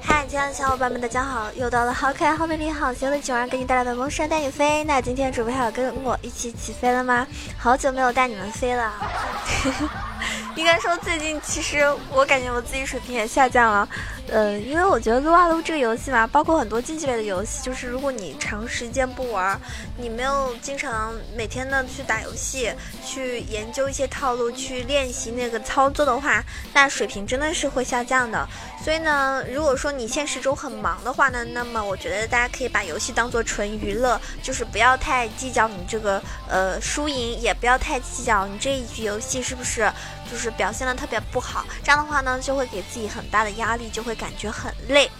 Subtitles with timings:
[0.00, 1.52] 嗨，亲爱的小伙伴们，大家好！
[1.54, 4.84] 又到了好可爱、好美丽、好邪恶的九儿给你带来的萌神带你飞。
[4.84, 7.26] 那今天准备好跟我一起起飞了吗？
[7.58, 8.92] 好久没有带你们飞了。
[10.54, 13.88] 应该说，最近其实我感觉我自己水平也下降了。
[14.28, 19.60] 呃，因为我觉得撸啊撸这个游戏嘛，包括很多竞技类的游戏，就是如果你长时间不玩，
[19.98, 22.72] 你没有经常每天的去打游戏，
[23.04, 28.46] 去研究一些套路，去练习那个操作的话，那水平真的是会下降的。
[28.82, 39.90] 所以呢，如果说你现实中很忙的话呢，那么我觉得大家可以把游戏当做纯娱乐，就是不要太计较你这个呃输赢，也不要太计较你这一局游戏是不是
[40.32, 41.66] 就是表现的特别不好。
[41.84, 45.10] 这样的话呢，就会给自己很大的压力，就会感觉很累。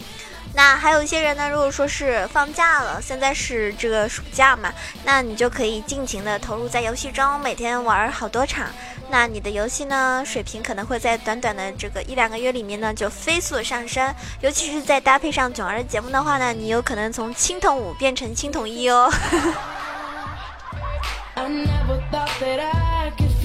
[0.54, 4.72] 那还有一些人呢，如果说是放假了，现在是这个暑假嘛，
[5.04, 8.68] 那你就可以尽情的投入在游戏中，每天玩好多场。
[9.10, 14.14] 那你的游戏呢，水平可能会在短短的这个一两个月里面呢，就飞速的上升。
[14.40, 19.10] 尤其是在搭配上囧儿的节目的话呢，你有可能从青铜五变成青铜一哦。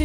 [0.00, 0.04] 有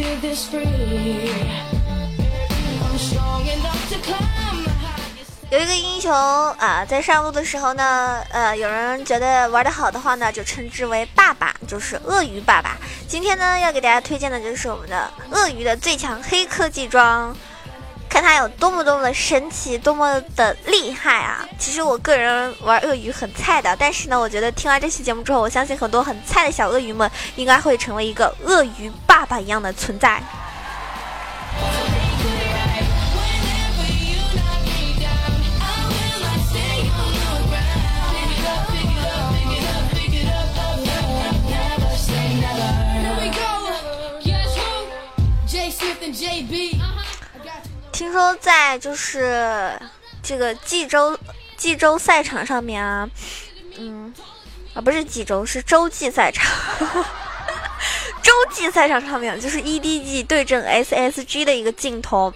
[5.60, 12.76] 一个英雄啊，在上路的时候呢，呃，有人觉得玩的好的话呢，就称之为爸爸，就是鳄鱼爸爸。
[13.06, 17.32] 今天呢，要给大家推荐的就是我们的鳄鱼的最强黑科技装，
[18.14, 21.44] 看他有多么多么的神奇，多么的厉害啊！
[21.58, 30.22] 其实我个人玩鳄鱼很菜的，但是呢，我觉得听完这期节目之后，我相信很多很菜的小鳄鱼们应该会成为一个鳄鱼爸爸一样的存在。
[48.14, 49.76] 说在就是
[50.22, 51.18] 这个济州
[51.56, 53.10] 济州赛场上面啊，
[53.76, 54.14] 嗯，
[54.72, 56.48] 啊不是济州是洲际赛场，
[58.22, 62.32] 洲际赛场上面就是 EDG 对阵 SSG 的一个镜头。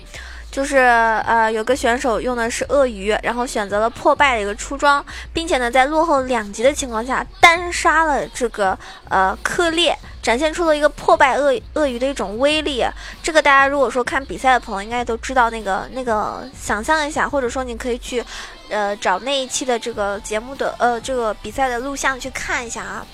[0.51, 8.77] 就是呃，有个选手用的是鳄鱼，然后选择了破败的一个出装，并且呢，在落后两级的情况下单杀了这个
[9.11, 9.97] 呃克烈，
[10.29, 12.85] 展现出了一个破败鳄鳄鱼的一种威力。
[13.23, 18.23] 这个大家如果说看比赛的朋友应该都知道，那个那个想象一下，或者说你可以去
[18.69, 23.07] 呃找那一期的这个节目的呃这个比赛的录像去看一下啊。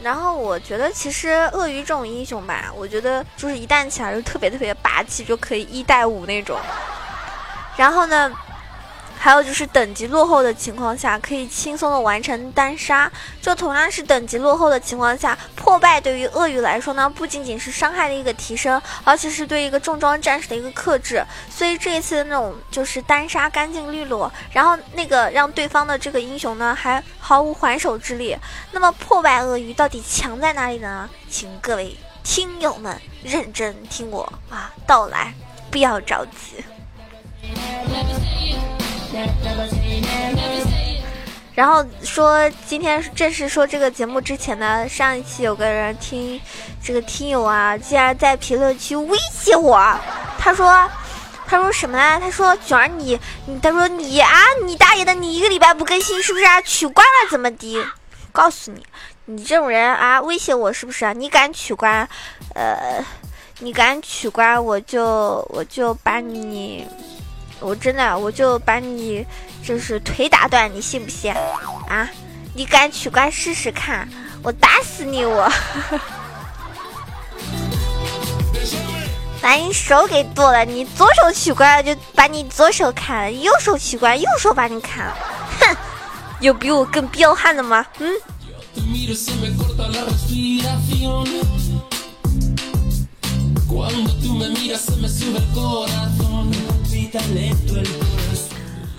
[0.00, 6.56] 然后我觉得，其实鳄鱼这种英雄吧，我觉得就是一旦起来就特别特别霸气，就可以一带五那种。
[7.76, 8.32] 然后呢？
[9.26, 13.10] 还有就是等级落后的情况下，可以轻松的完成单杀。
[13.42, 21.26] 就同样是等级落后的情况下，破败对于鳄鱼来说呢，不仅仅是伤害的一个提升，而且是对一个重装战士的一个克制。
[21.50, 28.36] 所以这一次的那种就是单杀干净利落，然后那个让对方的这个英雄呢还毫无还手之力。
[28.70, 31.10] 那么破败鳄鱼到底强在哪里呢？
[31.28, 35.34] 请各位听友们认真听我啊道来，
[35.68, 36.64] 不要着急。
[41.54, 46.38] 然后说，今天正式说这个节目之前呢，上一期有个人听
[46.84, 49.98] 这个听友啊，竟然在评论区威胁我，
[50.38, 50.86] 他说，
[51.46, 52.20] 他说什么呢？
[52.20, 53.18] 他说卷儿你，
[53.62, 54.30] 他说你啊，
[54.66, 56.60] 你大爷的，你一个礼拜不更新是不是啊？
[56.60, 57.82] 取关了怎么的？
[58.32, 58.84] 告诉你，
[59.24, 61.14] 你这种人啊，威胁我是不是啊？
[61.14, 62.06] 你敢取关，
[62.54, 63.02] 呃，
[63.60, 66.86] 你敢取关，我就我就把你。
[67.66, 69.26] 我真的，我就把你
[69.60, 71.34] 就是腿打断，你信不信？
[71.88, 72.08] 啊，
[72.54, 74.08] 你敢取关试试看？
[74.40, 75.24] 我打死你！
[75.24, 75.50] 我
[79.42, 85.16] 把你手给剁了，你左手取关就把你左手砍了，右手取关右手把你砍了，
[85.58, 85.76] 哼，
[86.38, 87.84] 有比我更彪悍的吗？
[87.98, 88.12] 嗯。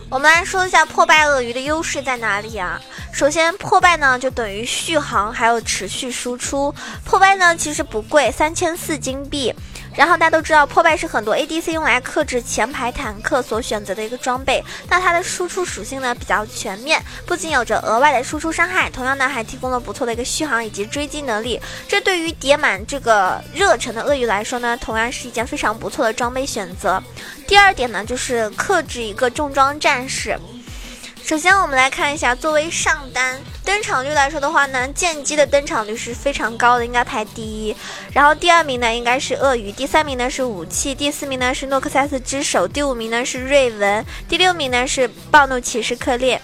[0.09, 2.79] 我们来说一下破败鳄鱼的优势在哪里啊？
[3.11, 6.73] 首先，破败呢就等于续航，还有持续输出。
[7.03, 9.53] 破败呢其实不贵，三千四金币。
[9.97, 14.63] 然后大家都知道，破败是很多 ADC 用来克制前排坦克所选择的一个装备。
[14.87, 21.59] 那它的输出属性呢比较全面，不仅有着额外的输出伤害，同样呢还提供了不错的一个续航以及追击能力。
[21.87, 27.01] 这对于叠满这个热忱的鳄鱼来说呢，同样是一件非常不错的装备选择。
[27.47, 30.39] 第二点呢，就是克制一个重装战士。
[31.23, 37.75] 首先，我们来看一下，作为上单登场率来说的话呢，剑姬的登场率是非常高的，应该排第一。
[38.13, 46.41] 然后第二名呢应该是鳄鱼，第三名呢是武器，第四名呢是诺克萨斯之手，第五名呢是瑞文，第六名呢是暴怒骑士克烈。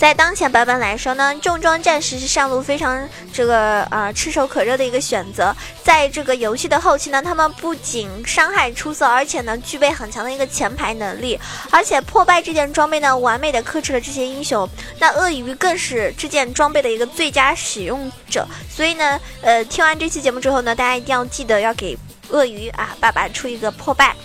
[0.00, 5.54] 在当前版本来说呢，重装战士是上路非常这个啊炙手可热的一个选择。
[5.82, 11.38] 在这个游戏的后期呢，他们不仅伤害出色，而且呢具备很强的一个前排能力，
[11.70, 14.66] 而且破败这件装备呢完美的克制了这些英雄。
[14.98, 18.48] 那鳄鱼更是这件装备的一个最佳使用者。
[18.70, 21.94] 所以呢，呃，听完这期节目之后呢，大家一定要记得要给
[22.30, 24.16] 鳄鱼啊爸爸出一个破败。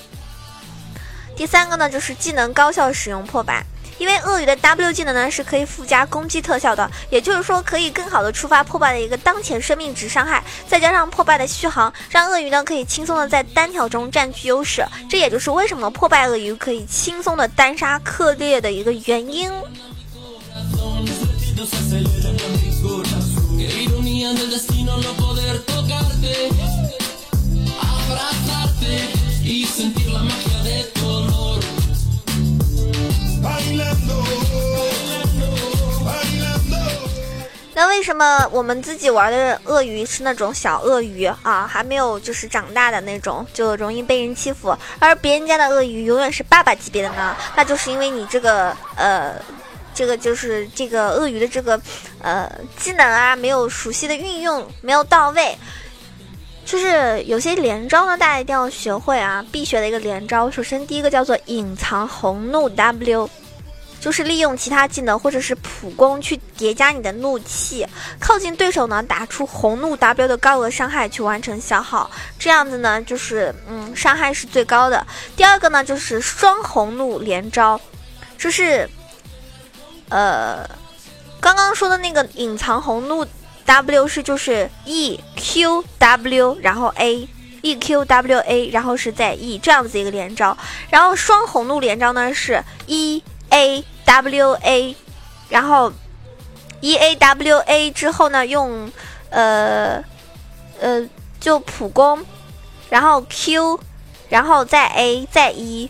[1.36, 3.66] 第三个呢，就是技能高效使用破败。
[3.97, 14.86] 因为鳄鱼的 W 技能呢是可以附加攻击特效的，也就是说可以更好的触发破败的一个当前生命值伤害，再加上破败的续航，让鳄鱼呢可以轻松的在单挑中占据优势。
[15.09, 19.51] 这也就是为什么破败鳄鱼可以轻松的单杀克烈的一个原因。
[37.75, 47.36] 那为什么我们自己玩的鳄鱼是那种小鳄鱼啊，还没有就是长大的那种，就容易被人欺负，而别人家的鳄鱼永远是爸爸级别的呢？
[47.54, 49.36] 那就是因为你这个呃，
[49.94, 51.80] 这个就是这个鳄鱼的这个
[52.22, 55.57] 呃技能啊，没有熟悉的运用，没有到位。
[56.66, 60.50] 就是有些连招呢，大家一定要学会啊，必学的一个连招。
[60.50, 63.30] 首先第一个叫做隐藏红怒 W。
[64.06, 67.84] 就是利用其他技能或者是普攻去叠加你的怒气，
[68.19, 72.07] 靠近对手呢，打出红怒 W 的高额伤害去完成消耗，
[72.38, 75.07] 这样子呢，就是嗯，伤害是最高的。
[75.36, 77.81] 第二个呢，就是双红怒连招，
[78.38, 78.88] 就是
[80.10, 80.69] 呃，
[81.40, 83.25] 刚刚说的那个隐藏红怒
[83.66, 87.28] W 是就是 E Q W 然后 A
[87.63, 90.56] E Q W A 然后是在 E 这样子一个连招，
[90.92, 93.84] 然后双红怒连招呢是 E A。
[94.06, 94.96] W A，
[95.50, 95.92] 然后
[96.81, 98.92] E A W A 之后呢，用
[99.30, 100.04] 呃
[100.80, 101.07] 呃
[101.40, 102.24] 就普攻，
[102.90, 103.80] 然后 Q，
[104.30, 105.90] 然后再 A 再 E，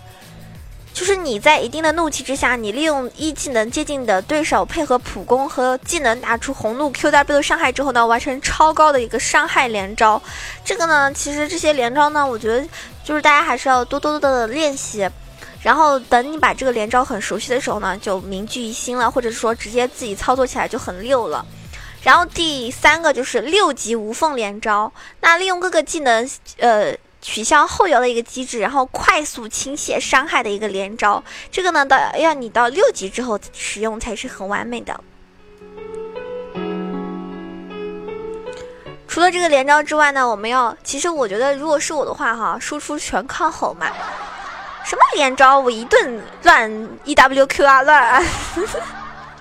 [0.94, 10.22] 就是你在一定的怒气之下，你利用一技能接近的对手，配合普攻和技能打出红怒 Q W 的伤害之后呢，完成超高的一个伤害连招。
[10.64, 12.66] 这个呢，其实这些连招呢，我觉得
[13.04, 15.10] 就是大家还是要多多的练习。
[15.66, 21.44] 然后等你把这个连招很熟悉的时候呢，就铭记于心了，或者说直接自己操作起来就很溜了。
[22.04, 26.30] 然后第三个就是六级无缝连招，那利用各个技能，
[26.60, 31.24] 呃，取消后摇的一个机制，然后快速倾泻伤害的一个连招。
[31.50, 35.02] 这个呢，到要你到六级之后使用才是很完美的。
[39.08, 43.88] 除了这个连招之外呢，我们要，其实我觉得如果是我的话哈，输出全靠吼嘛。
[44.86, 45.60] 什么连招？
[45.60, 48.24] 我一顿乱 E W Q R 乱，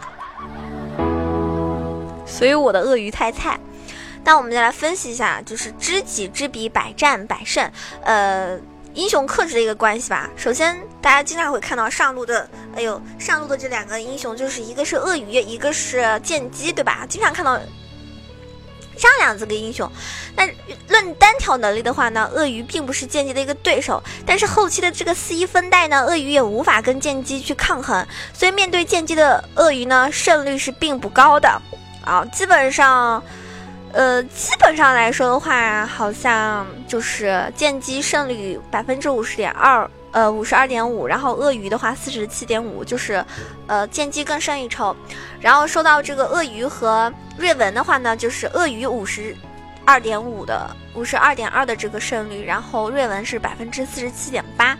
[2.26, 3.60] 所以我的鳄鱼太菜。
[4.24, 7.70] 那我们再来分析一下，就是知己知彼，百战百胜。
[8.02, 8.58] 呃，
[8.94, 10.30] 英雄克制的一个关系吧。
[10.34, 17.04] 首先，大家经常会看到上路的，哎呦，上路的这两个英雄，就是一个是鳄鱼，一个是剑姬，对吧？
[17.06, 17.60] 经常看到。
[18.96, 19.90] 这两这个英雄，
[20.36, 20.46] 那
[20.88, 24.02] 论单挑能力的话呢，鳄鱼并不是剑姬的一个对手。
[24.24, 31.60] 但是后期的这个四一分带呢，鳄鱼也无法跟剑姬去抗衡，所以面对剑姬的鳄鱼呢，胜率是并不高的
[32.04, 32.24] 啊。
[32.32, 33.22] 基本上，
[33.92, 39.88] 呃，基本上来说的话，好像就是剑姬胜率百分之五十点二。
[40.14, 43.22] 呃，五十二点五，然后鳄鱼的话四十七点五，就是，
[43.66, 44.94] 呃，剑姬更胜一筹。
[45.40, 49.36] 然后说到这个鳄鱼和瑞文的话呢，就是鳄鱼五十
[49.84, 54.78] 二点五的五十二点二的这个胜率，然后瑞文是百分之四十七点八。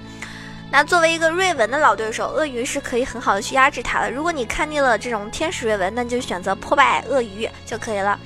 [0.71, 4.11] 那作为一个瑞文的老对手，鳄鱼是可以很好的去压制他的。
[4.13, 8.17] 如果你看腻了这种天使瑞文，那就选择破败鳄鱼就可以了。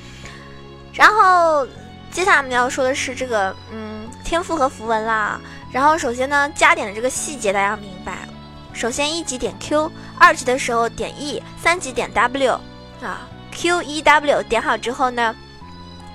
[0.93, 1.67] 然后
[2.11, 5.41] 接下来我们要说的是这个，嗯，天赋和符文啦。
[5.71, 8.29] 然后首先呢，加点的这个细节大家要明白。
[8.73, 12.61] 首先一级点 Q，二级的时候点 E，三级点 W，
[13.03, 15.35] 啊，Q E W 点好之后呢，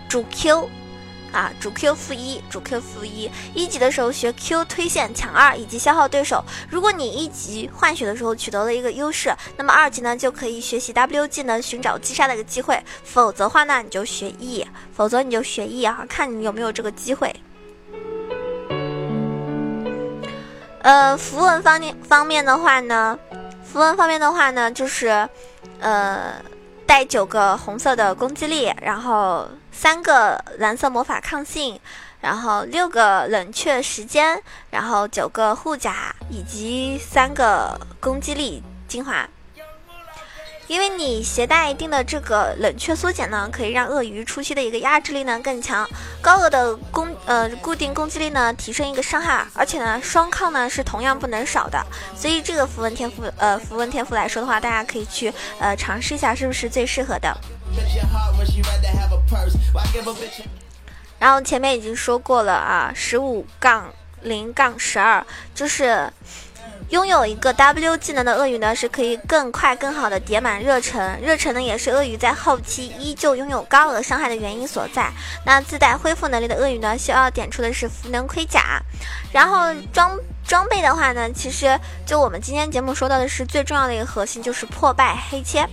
[0.07, 0.69] 主 Q，
[1.33, 3.29] 啊，主 Q 负一，主 Q 负一。
[3.53, 6.43] 一级的时候学 Q 推线抢二以及消耗对手。
[6.69, 12.81] 如果你一级换血的时候取得了一个优势，那么二级呢就可以学习 W 技能寻找击杀的一个机会。
[13.03, 17.35] 否则话呢，你就学 E，否则你就学 E 啊，看你有没有这个机会。
[20.83, 23.17] 呃，符文方面方面的话呢，
[23.63, 25.27] 符文方面的话呢，就是，
[25.79, 26.33] 呃，
[26.85, 31.79] 带九个红色的攻击力，然后三个蓝色魔法抗性，
[32.19, 34.37] 然后六个冷却时间，
[34.71, 39.25] 然后九个护甲以及三个攻击力精华。
[40.67, 45.87] 因为你携带一定的这个冷却缩减呢，可以让鳄鱼初期的一个压制力呢更强，
[46.21, 57.37] 高额的攻呃固定攻击力呢提升一个伤害，而且呢双抗呢是同样不能少的，所以这个符文天赋呃符文天赋来说的话，大家可以去呃尝试一下是不是最适合的。
[61.19, 66.11] 然后前面已经说过了啊，十五杠零杠十二就是。
[66.89, 71.19] 拥有一个 W 技能的鳄鱼呢，是可以更快、更好的叠满热忱。
[71.21, 75.11] 热忱呢，也是鳄鱼在后期依旧拥有高额伤害的原因所在。
[75.45, 78.79] 那自带恢复能力的鳄鱼呢，需要点出的是符能盔甲。
[79.31, 85.67] 然后装装备的话呢，其实就我们今天节目说到的是最重要的一个核心，就是破败黑切。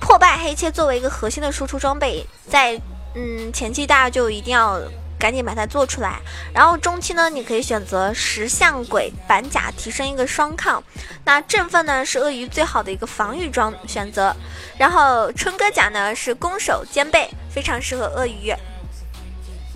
[0.00, 2.80] 破败黑切作为一个核心的输出装备，在
[3.14, 4.80] 嗯前期大家就一定要。
[5.18, 6.20] 赶紧把它做出来，
[6.52, 10.82] 然后中期呢，你可以选择石像鬼板甲，提升一个双抗。
[11.24, 14.34] 那振奋呢是鳄鱼最好的一个防御装选择，
[14.78, 18.54] 然后春哥甲呢是攻守兼备，非常适合鳄鱼。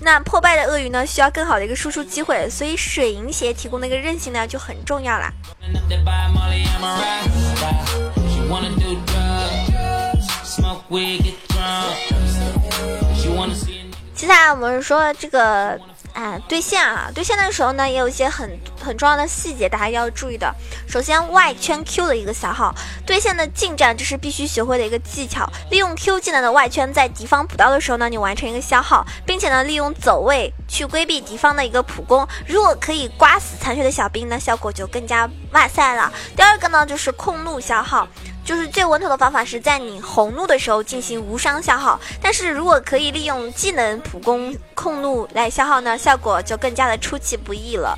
[0.03, 5.33] 那破败的鳄鱼呢需要更好的一个输出机会，所以水银鞋提供的一个韧性呢就很重要啦。
[13.15, 13.80] She wanna see
[14.21, 15.81] 接下来我们说这个，
[16.13, 20.55] 哎，对线啊，对线的时候呢，也有一些很很重要的细节，大家要注意的。
[20.87, 22.75] 首先，外圈 Q 的一个消耗，
[23.07, 25.51] 对线的近战，这是必须学会的一个技巧。
[25.71, 32.29] 利用 Q 技能的外圈，在敌方补刀的时候呢，你完成一个消耗，并且呢，利用走位去规避敌方的一个普攻。
[32.47, 36.13] 如果可以刮死残血的小兵呢，效果就更加哇塞了。
[36.37, 38.07] 第二个呢，就是控路消耗。
[38.51, 47.97] 就是最稳妥的方法是在你红怒的时候进行无伤消耗，但是如果可以利用技能普攻控怒来消耗呢，效果就更加的出其不意了。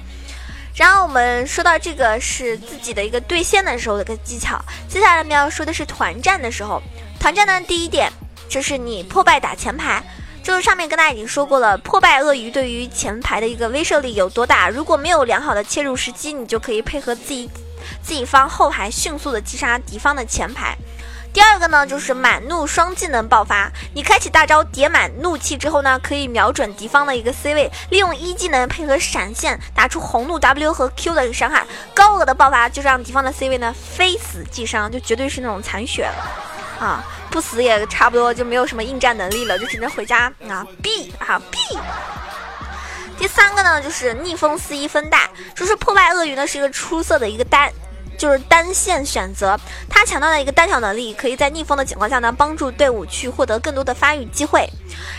[0.75, 6.83] 然后我们说到这个是自己的一个对线的时候的一个技巧，接下来我们要说的是团战的时候。
[7.19, 8.13] 团战呢，第一点
[8.47, 10.05] 就是你破败打前排，
[10.43, 14.69] 就是上面跟大家已经说过了，破败鳄鱼对于前排的一个威慑力有多大。
[14.69, 17.49] 如果没有良好的切入时机，你就可以配合自己。
[18.03, 20.77] 自己方后排迅速的击杀敌方的前排。
[21.33, 23.71] 第二个呢，就是满怒双技能爆发。
[23.95, 41.59] 你开启大招叠满怒气之后呢，可以瞄准敌方的一个 C 位，利用一技能配合闪现，打出红怒 W 和 Q 的一个伤害，高额的爆发，就让敌方的 C 位呢非死即伤，就绝对是那种残血了啊，不死也差不多就没有什么应战能力了，就只能回家啊 B 啊 B。
[43.19, 47.73] 第三个呢，就是逆风四一分带，说是破败鳄鱼呢是一个出色的一个单。
[48.23, 49.59] 就是单线选择，
[49.91, 54.65] 它强大的一个单挑能力，可以在逆风的情况下呢，帮助队伍去获得更多的发育机会。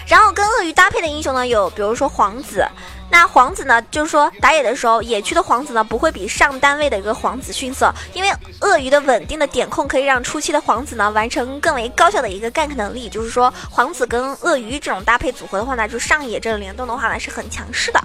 [0.08, 2.66] 然后跟鳄鱼搭配的英雄呢，有比如说皇子。
[3.12, 8.32] 那皇子呢，就是说打野的时候，野区的皇子呢，不会比上单位的一个皇子逊色，因为
[8.62, 13.10] 鳄鱼的稳定的点控可以让初期的皇子呢，完成更为高效的一个 gank 能力。
[13.10, 18.00] 就是说，皇子跟鳄鱼这种搭配组合的话呢，就上野这种联动的话呢，是很强势的。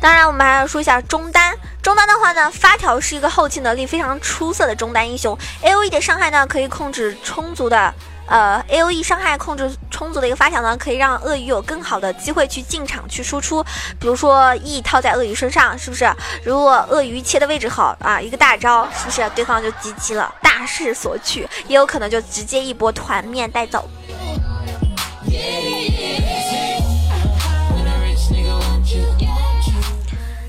[0.00, 1.56] 当然，我们还要说一下中单。
[1.82, 5.36] 中单的话呢，发条是一个后期能力非常出色的中单英雄。
[5.62, 7.92] A O E 的伤害呢，可以控制充足的，
[8.26, 13.64] 呃，A O E 伤害控制充足的一个发条呢，可以让鳄鱼有更好的机会去进场去输出。
[13.98, 16.08] 比如说 E 套在鳄鱼身上，是不是？
[16.44, 21.48] 如果鳄鱼切的位置好啊，一个大招，是不是对方就集齐了，大势所趋？
[21.66, 23.88] 也有可能就直接一波团灭带走。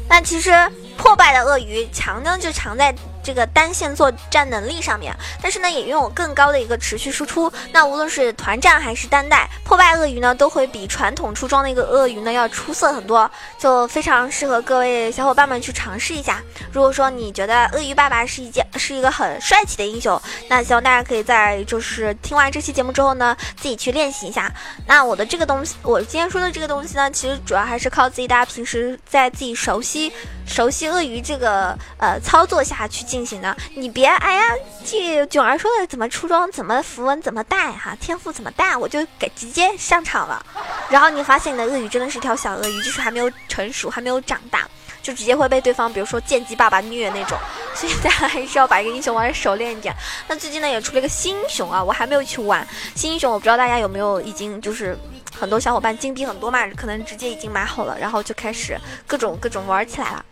[0.10, 0.51] 但其实
[0.98, 2.94] 破败的鳄鱼强呢，就强在。
[3.24, 7.52] 这个单线作战能力上面，但是呢也拥有更高的一个持续输出。
[7.72, 16.42] 那无论是团战还是单带，破败鳄鱼呢都会比传统出装的一个鳄鱼呢要出色很多，就非常适合各位小伙伴们去尝试一下。
[16.72, 24.52] 如果说你觉得鳄鱼爸爸是一件是一个很帅气的英雄，那希望大家可以在就是听完这期节目之后呢，自己去练习一下。
[24.88, 30.12] 那我的这个东西，我今天说的这个东西呢，其实主要还是靠自己，大家平时在自己熟悉
[30.46, 33.09] 熟悉鳄鱼这个呃操作下去。
[33.10, 34.42] 进行的，你别哎呀，
[34.86, 40.46] 这囧儿说的怎么出装，怎么符文，怎么带哈，天赋怎么带，我就给直接上场了。
[40.92, 44.68] 然后你发现你的鳄鱼真的是条小鳄鱼，就是还没有成熟，还没有长大，
[45.01, 47.36] 就直接会被对方，比如说剑姬爸爸虐那种。
[47.74, 49.92] 所以大家还是要把一个英雄玩的熟练一点。
[50.28, 54.96] 那最近呢也出了一个新英雄啊，我还没有去玩新英雄，我不知道大家有没有已经就是
[55.36, 60.24] 很多小伙伴金币很多嘛，可能直接已经买好了，然后就开始各种各种玩起来了。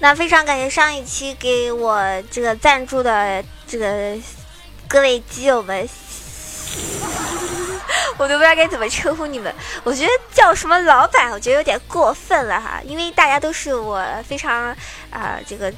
[0.00, 4.16] 那非常感谢上一期给我这个赞助的这个
[4.86, 5.86] 各位基友们，
[8.17, 9.53] 我都不知道该怎么称呼你们。
[9.83, 14.75] 我觉得叫什么老板，我觉得有点过分了哈，因为大家都是我非常
[15.09, 15.71] 啊这个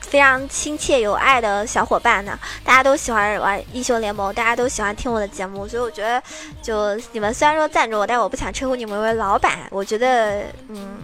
[0.00, 6.22] 非常亲切有爱的小伙伴呢，大家都喜欢玩英雄联盟，大家都喜欢听我的节目，所以我觉得
[6.62, 10.98] 就你们虽然说赞助我，但我不想称呼你们为老板，我觉得嗯。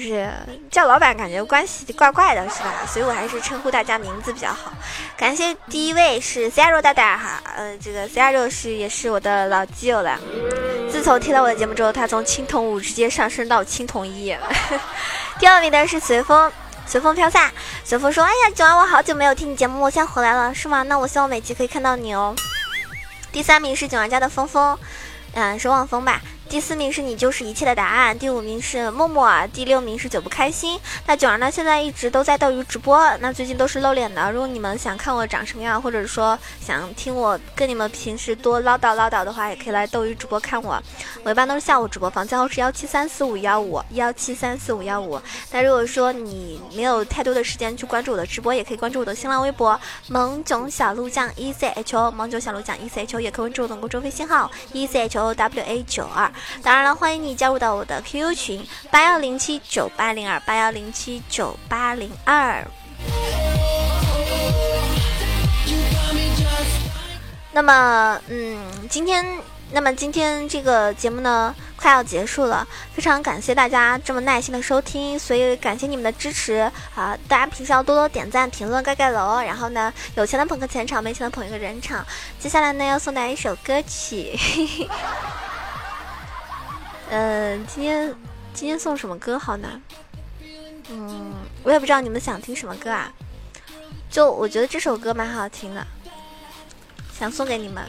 [0.00, 0.32] 就是
[0.70, 2.72] 叫老板，感觉关系怪怪的，是吧？
[2.86, 4.72] 所以我还是称呼大家名字比较好。
[5.14, 10.18] 感谢第一位是 C R 大大哈，呃，这个 C R 是也是我的老基友了。
[10.90, 14.34] 自从听到我的节目之后，他从青铜五直接上升到青铜一。
[15.38, 16.50] 第二名的是随风，
[16.86, 17.52] 随风飘散。
[17.84, 20.82] 随风说：“哎呀，九儿，我好久没有听你节目，我现在回来了，是吗？
[20.84, 22.34] 那我希望每期可以看到你哦。”
[23.30, 24.78] 第三名是九儿家的峰峰，
[25.34, 26.22] 嗯，是望风吧。
[26.50, 30.76] 第四名是你就是一切的答案，第五名是默默，第六名是久不开心。
[31.06, 31.48] 那九儿呢？
[31.48, 34.32] 现在一直都在斗鱼直播，那最近都是露脸的。
[34.32, 40.82] 如果你们想看我长什么样，或者说想听我跟你们平时多唠叨唠叨的话，也可以来斗鱼直播看我。
[41.22, 45.22] 我一般都是下午直播，房间号是幺七三四五幺五幺七三四五幺五。
[45.52, 55.80] 那如果说你没有太多的时间去关注我的直播，也可以关注我的新浪微博萌囧小鹿酱 E C H O 萌囧小鹿酱 E C H O，也可以关注我的公众微信号 E C H O W A
[55.84, 56.28] 九二。
[56.62, 62.66] 当然了，欢迎你加入到我的 QQ 群八幺零七九八零二八幺零七九八零二。
[67.52, 68.56] 那么，嗯，
[68.88, 69.26] 今天，
[69.72, 77.18] 那么今天这个节目呢，快要结束了，非常感谢大家这么耐心的收听，所以感谢你们的支持啊！
[77.26, 82.06] 大家平时要多多点赞、评论、盖盖楼，然后呢，有钱的捧个钱场，没钱的捧一个人场。
[82.38, 84.38] 接下来呢，要送大家一首歌曲。
[87.10, 88.14] 嗯，今天
[88.54, 89.68] 今天送什么歌好呢？
[90.90, 91.32] 嗯，
[91.64, 93.12] 我也不知道你们想听什么歌啊。
[94.08, 95.84] 就我觉得这首歌蛮好听的，
[97.12, 97.84] 想送给你们。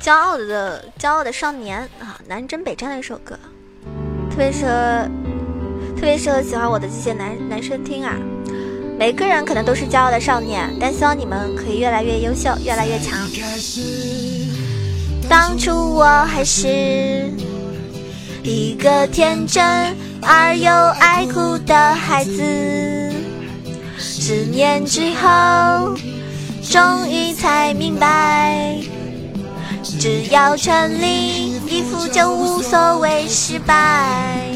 [0.00, 3.38] 骄傲的骄傲的少年啊，南征北战的一首歌，
[4.30, 5.08] 特别适合
[5.94, 8.16] 特别适合喜欢我的这些男男生听啊。
[8.98, 13.18] 每个人可能都是骄傲的少年，但希望你们可以越来越优秀，越来越强。
[15.30, 17.32] 当初我还是
[18.42, 19.64] 一个天真
[20.20, 22.42] 而又爱哭的孩子，
[23.96, 25.94] 十年之后，
[26.68, 28.76] 终于才明白，
[30.00, 34.48] 只要全力以赴就无所谓失败。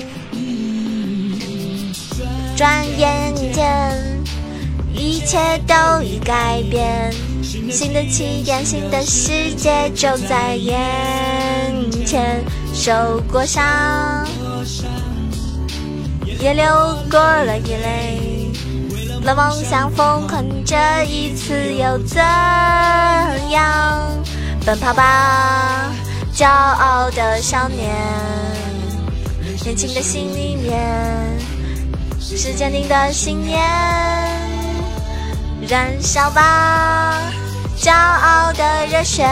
[2.57, 3.97] 转眼间，
[4.93, 7.15] 一切都已改变。
[7.70, 12.42] 新的起点，新的世界就在眼前。
[12.77, 12.92] 受
[13.31, 14.27] 过伤，
[16.40, 16.64] 也流
[17.09, 18.53] 过了眼泪，
[19.20, 22.20] 为了梦想疯狂，这一次又怎
[23.50, 24.03] 样？
[24.66, 25.92] 奔跑吧，
[26.35, 27.94] 骄傲的少年，
[29.62, 30.83] 年轻的心里面
[32.20, 33.62] 是坚定的信念，
[35.68, 37.22] 燃烧吧！
[37.77, 39.27] 骄傲的热血，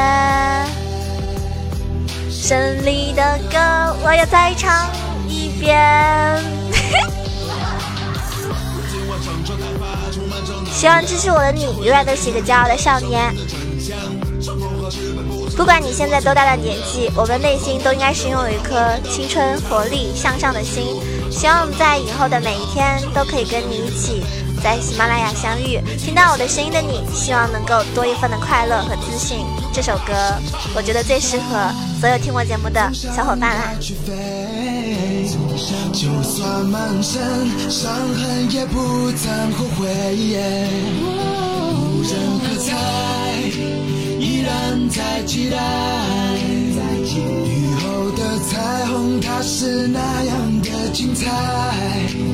[2.31, 3.59] 胜利的歌
[4.05, 4.90] 我要再唱
[5.28, 5.78] 一遍。
[10.72, 13.33] 希望支持我的你永远都是一个骄傲的少年。
[15.57, 21.00] 不管你现在多大的年纪，我们内心都应该是拥有一颗青春活力向上的心。
[21.31, 24.24] 希望在以后的每一天都可以跟你一起。
[24.62, 29.44] 在喜马拉雅相遇，听到我的声音的你，希望能够多一份的快乐和自信。
[29.72, 30.12] 这首歌，
[30.77, 31.70] 我觉得最适合
[32.01, 33.75] 所有听我节目的小伙伴啦。
[35.92, 37.20] 就算满身
[37.70, 39.88] 伤痕，也不曾后悔。
[41.03, 42.70] 无人喝彩，
[44.18, 45.57] 依然在期待。
[47.14, 52.31] 雨后的彩虹，它是那样的精彩。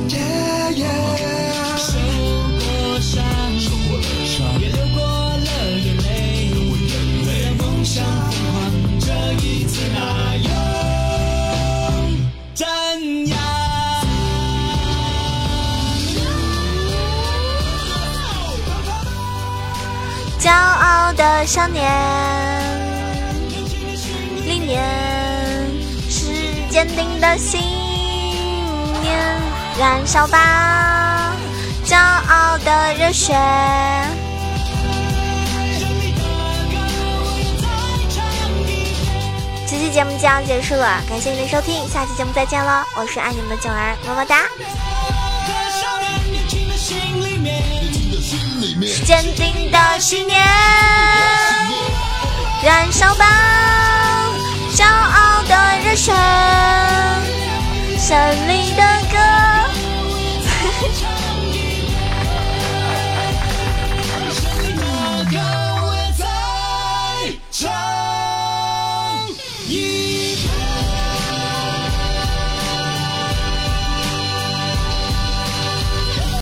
[21.49, 21.83] 少年，
[24.45, 24.85] 里面
[26.11, 26.27] 是
[26.69, 27.59] 坚定的信
[29.01, 29.19] 念，
[29.79, 31.33] 燃烧吧，
[31.87, 33.35] 骄傲的热血。
[39.67, 44.45] 这期节目就要结束了，感谢你的收听，下期节目再见了，我是爱你们的囧儿，么么哒。
[48.29, 48.93] 心里面。
[49.07, 50.39] 坚定的信念
[52.63, 53.25] 燃烧吧
[54.75, 56.13] 骄傲的热血
[57.97, 58.98] 胜利的